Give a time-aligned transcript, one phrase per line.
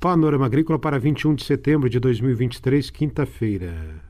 [0.00, 4.00] Panorama Agrícola para 21 de setembro de 2023, quinta-feira.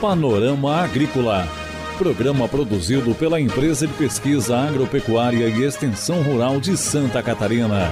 [0.00, 1.44] Panorama Agrícola.
[1.98, 7.90] Programa produzido pela Empresa de Pesquisa Agropecuária e Extensão Rural de Santa Catarina.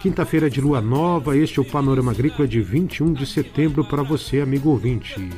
[0.00, 4.40] Quinta-feira de lua nova, este é o Panorama Agrícola de 21 de setembro para você,
[4.40, 5.28] amigo ouvinte.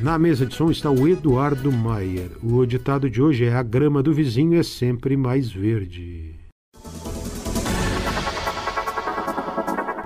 [0.00, 2.30] Na mesa de som está o Eduardo Maier.
[2.42, 6.34] O ditado de hoje é: A grama do vizinho é sempre mais verde.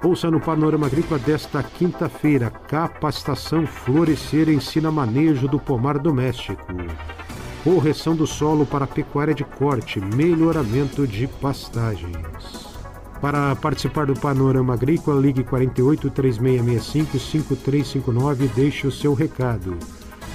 [0.02, 6.66] Ouça no Panorama Agrícola desta quinta-feira: Capacitação Florescer ensina manejo do pomar doméstico.
[7.64, 12.67] Correção do solo para pecuária de corte, melhoramento de pastagens.
[13.20, 19.76] Para participar do Panorama Agrícola, ligue 48 3665 5359 e deixe o seu recado.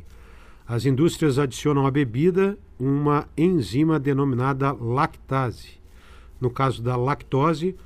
[0.66, 5.80] As indústrias adicionam à bebida uma enzima denominada lactase.
[6.40, 7.76] No caso da lactose,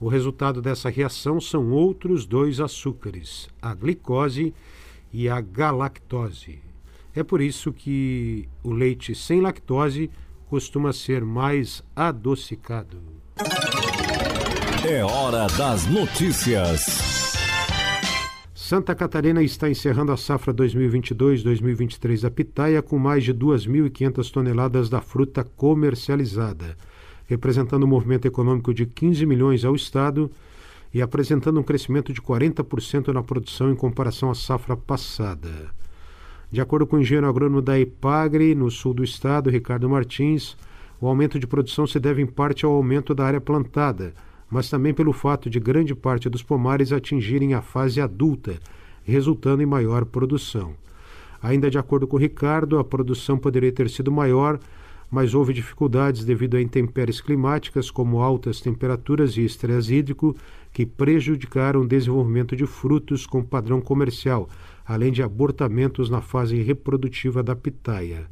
[0.00, 4.52] o resultado dessa reação são outros dois açúcares, a glicose
[5.12, 6.60] e a galactose.
[7.14, 10.10] É por isso que o leite sem lactose
[10.48, 12.98] costuma ser mais adocicado.
[14.86, 17.34] É hora das notícias.
[18.54, 25.00] Santa Catarina está encerrando a safra 2022-2023 da pitaia com mais de 2.500 toneladas da
[25.00, 26.76] fruta comercializada
[27.26, 30.30] representando um movimento econômico de 15 milhões ao Estado
[30.92, 35.50] e apresentando um crescimento de 40% na produção em comparação à safra passada.
[36.50, 40.56] De acordo com o engenheiro agrônomo da Epagre, no sul do estado, Ricardo Martins,
[41.00, 44.14] o aumento de produção se deve em parte ao aumento da área plantada,
[44.48, 48.60] mas também pelo fato de grande parte dos pomares atingirem a fase adulta,
[49.02, 50.74] resultando em maior produção.
[51.42, 54.58] Ainda de acordo com Ricardo, a produção poderia ter sido maior
[55.10, 60.34] mas houve dificuldades devido a intempéries climáticas, como altas temperaturas e estresse hídrico,
[60.72, 64.48] que prejudicaram o desenvolvimento de frutos com padrão comercial,
[64.84, 68.26] além de abortamentos na fase reprodutiva da pitaia.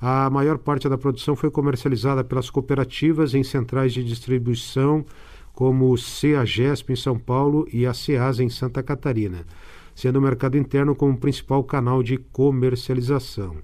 [0.00, 5.04] A maior parte da produção foi comercializada pelas cooperativas em centrais de distribuição,
[5.52, 9.44] como o CEAGESP em São Paulo e a CEASA em Santa Catarina,
[9.92, 13.56] sendo o mercado interno como principal canal de comercialização.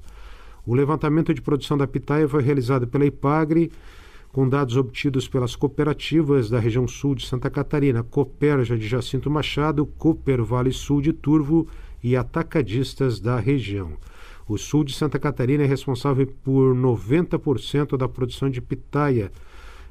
[0.67, 3.71] O levantamento de produção da pitaia foi realizado pela IPAGRE,
[4.33, 9.87] com dados obtidos pelas cooperativas da região sul de Santa Catarina, Cooperja de Jacinto Machado,
[9.87, 11.69] Cooper Vale Sul de Turvo
[12.03, 13.93] e atacadistas da região.
[14.49, 19.31] O sul de Santa Catarina é responsável por 90% da produção de pitaia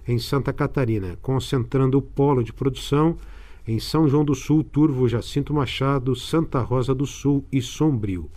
[0.08, 3.16] em Santa Catarina, concentrando o polo de produção
[3.68, 8.30] em São João do Sul, Turvo, Jacinto Machado, Santa Rosa do Sul e Sombrio.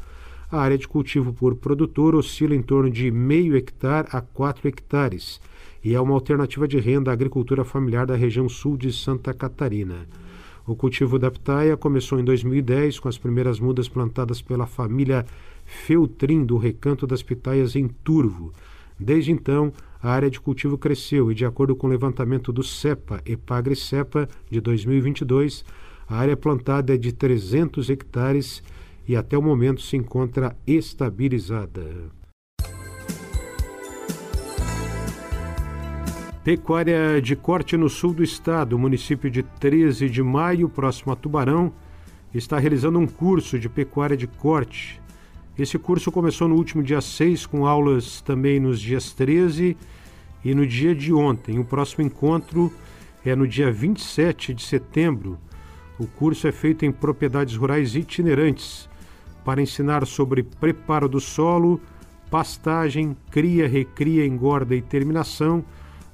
[0.51, 5.41] A área de cultivo por produtor oscila em torno de meio hectare a 4 hectares
[5.83, 10.07] e é uma alternativa de renda à agricultura familiar da região sul de Santa Catarina.
[10.65, 15.27] O cultivo da pitaia começou em 2010 com as primeiras mudas plantadas pela família
[15.65, 18.53] Feltrin do Recanto das Pitaias em Turvo.
[18.99, 23.21] Desde então, a área de cultivo cresceu e, de acordo com o levantamento do CEPA,
[23.27, 25.65] Epagre CEPA, de 2022,
[26.09, 28.63] a área plantada é de 300 hectares
[29.09, 32.11] e até o momento se encontra estabilizada.
[36.43, 41.73] Pecuária de corte no sul do estado, município de 13 de maio, próximo a Tubarão,
[42.33, 45.01] está realizando um curso de pecuária de corte.
[45.59, 49.77] Esse curso começou no último dia 6, com aulas também nos dias 13
[50.45, 51.59] e no dia de ontem.
[51.59, 52.73] O próximo encontro
[53.25, 55.39] é no dia 27 de setembro.
[55.99, 58.89] O curso é feito em propriedades rurais itinerantes
[59.47, 61.81] para ensinar sobre preparo do solo,
[62.29, 65.65] pastagem, cria, recria, engorda e terminação,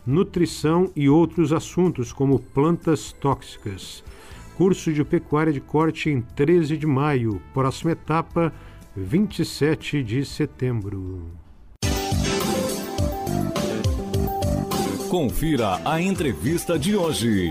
[0.06, 4.04] nutrição e outros assuntos como plantas tóxicas.
[4.54, 8.52] Curso de pecuária de corte em 13 de maio, próxima etapa
[8.94, 11.30] 27 de setembro.
[15.08, 17.50] Confira a entrevista de hoje.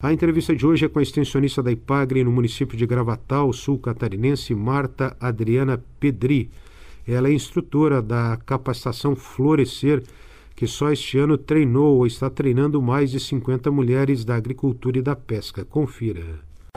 [0.00, 3.80] A entrevista de hoje é com a extensionista da IPAGRE no município de Gravatal, sul
[3.80, 6.48] catarinense, Marta Adriana Pedri.
[7.04, 10.04] Ela é instrutora da capacitação Florescer,
[10.54, 15.02] que só este ano treinou ou está treinando mais de 50 mulheres da agricultura e
[15.02, 15.64] da pesca.
[15.64, 16.22] Confira.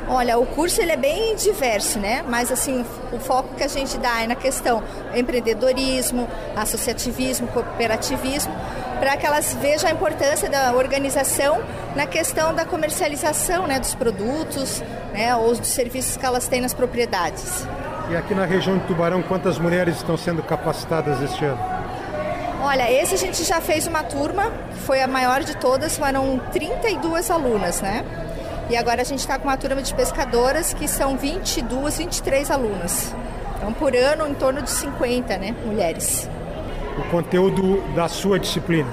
[0.08, 2.26] Olha, o curso ele é bem diverso, né?
[2.28, 2.84] Mas assim,
[3.14, 4.84] o foco que a gente dá é na questão
[5.16, 8.52] empreendedorismo, associativismo, cooperativismo,
[9.02, 11.60] para que elas vejam a importância da organização
[11.96, 16.72] na questão da comercialização, né, dos produtos, né, ou dos serviços que elas têm nas
[16.72, 17.66] propriedades.
[18.12, 21.60] E aqui na região de Tubarão, quantas mulheres estão sendo capacitadas este ano?
[22.62, 24.52] Olha, esse a gente já fez uma turma,
[24.86, 28.06] foi a maior de todas, foram 32 alunas, né?
[28.70, 33.16] E agora a gente está com uma turma de pescadoras que são 22, 23 alunas.
[33.58, 36.30] Então, por ano, em torno de 50 né, mulheres.
[37.02, 38.90] O conteúdo da sua disciplina?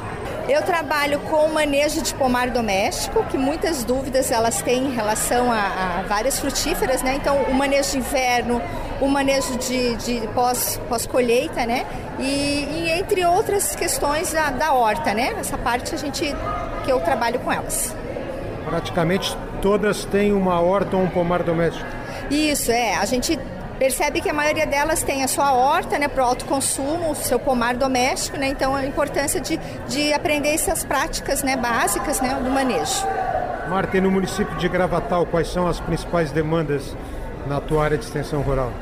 [0.49, 5.99] Eu trabalho com manejo de pomar doméstico, que muitas dúvidas elas têm em relação a,
[5.99, 7.16] a várias frutíferas, né?
[7.16, 8.62] Então, o manejo de inverno,
[8.99, 11.84] o manejo de, de pós, pós-colheita, né?
[12.19, 15.34] E, e, entre outras questões da, da horta, né?
[15.38, 16.34] Essa parte a gente
[16.84, 17.94] que eu trabalho com elas.
[18.64, 21.87] Praticamente todas têm uma horta ou um pomar doméstico.
[22.31, 22.94] Isso, é.
[22.96, 23.38] A gente
[23.79, 27.39] percebe que a maioria delas tem a sua horta né, para o autoconsumo, o seu
[27.39, 32.51] pomar doméstico, né, então a importância de, de aprender essas práticas né, básicas né, do
[32.51, 33.07] manejo.
[33.69, 36.97] Marta, e no município de Gravatal, quais são as principais demandas
[37.47, 38.73] na tua área de extensão rural?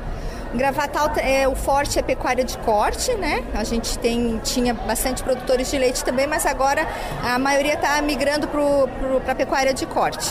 [0.55, 3.43] Gravatal, é, o forte é pecuária de corte, né?
[3.53, 6.87] A gente tem, tinha bastante produtores de leite também, mas agora
[7.23, 10.31] a maioria está migrando para a pecuária de corte.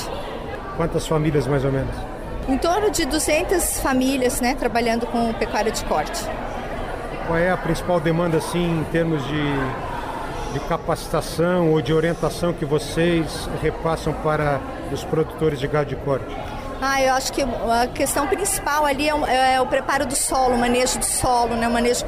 [0.77, 2.14] Quantas famílias mais ou menos?
[2.47, 6.21] Em torno de 200 famílias né, trabalhando com pecuária de corte.
[7.25, 12.63] Qual é a principal demanda assim, em termos de, de capacitação ou de orientação que
[12.63, 14.61] vocês repassam para
[14.91, 16.35] os produtores de gado de corte?
[16.79, 20.53] Ah, eu acho que a questão principal ali é o, é o preparo do solo,
[20.53, 21.67] o manejo do solo, né?
[21.67, 22.05] o manejo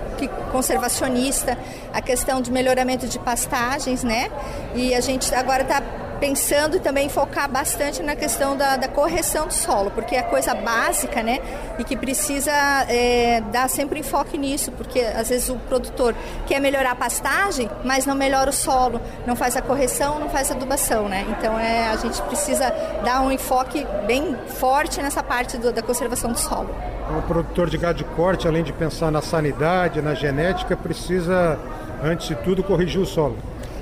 [0.51, 1.57] conservacionista,
[1.91, 4.29] a questão de melhoramento de pastagens, né?
[4.75, 5.81] E a gente agora está
[6.19, 11.21] pensando também focar bastante na questão da, da, correção do solo, porque é coisa básica,
[11.21, 11.39] né?
[11.77, 12.51] E que precisa
[12.89, 16.15] é, dar sempre enfoque nisso, porque às vezes o produtor
[16.45, 20.51] quer melhorar a pastagem, mas não melhora o solo, não faz a correção, não faz
[20.51, 21.25] a adubação, né?
[21.29, 22.73] Então é, a gente precisa
[23.03, 26.69] dar um enfoque bem forte nessa parte do, da conservação do solo.
[27.17, 31.57] O produtor de gado de corte, além de pensar na sanidade, na genética, precisa,
[32.03, 33.37] antes de tudo, corrigir o solo.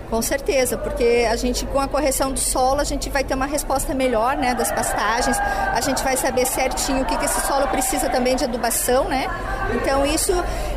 [0.10, 3.46] Com certeza, porque a gente com a correção do solo a gente vai ter uma
[3.46, 5.38] resposta melhor, né, das pastagens.
[5.40, 9.28] A gente vai saber certinho o que, que esse solo precisa também de adubação, né?
[9.74, 10.32] Então isso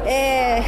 [0.06, 0.60] é,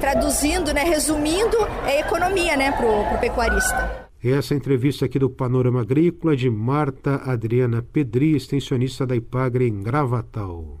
[0.00, 1.56] traduzindo, né, resumindo,
[1.86, 4.04] é economia, né, pro, pro pecuarista.
[4.22, 10.80] Essa entrevista aqui do Panorama Agrícola de Marta Adriana Pedri, extensionista da Ipagre em Gravatal.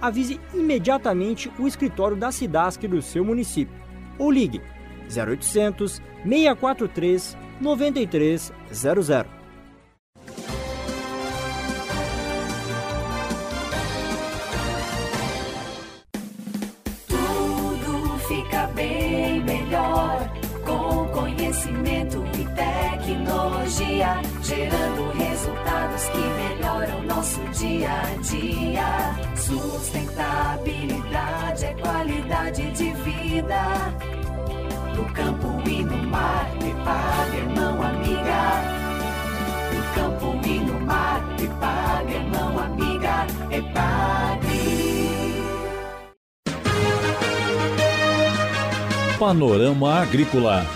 [0.00, 3.74] avise imediatamente o escritório da SIDASC do seu município
[4.18, 4.60] ou ligue
[5.10, 9.35] 0800 643 9300.
[23.46, 29.14] Tecnologia, gerando resultados que melhoram nosso dia a dia.
[29.36, 33.62] Sustentabilidade é qualidade de vida.
[34.96, 38.62] No campo e no mar, Epag, irmão, amiga.
[39.72, 43.26] No campo e no mar, Epag, irmão, amiga.
[43.50, 44.46] Epag.
[49.18, 50.75] Panorama Agrícola